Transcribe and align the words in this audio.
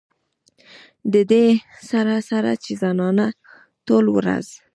د 1.13 1.15
دې 1.31 1.45
سره 1.89 2.15
سره 2.29 2.51
چې 2.63 2.71
زنانه 2.81 3.27
ټوله 3.85 4.09
ورځ 4.17 4.45